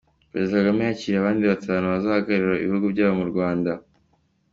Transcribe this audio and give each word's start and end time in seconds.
Perezida 0.31 0.57
Kagame 0.59 0.81
yakiriye 0.83 1.19
abandi 1.21 1.43
batanu 1.51 1.85
bazahagararira 1.93 2.61
ibihugu 2.65 2.85
byabo 2.93 3.13
mu 3.19 3.25
Rwanda 3.31 3.71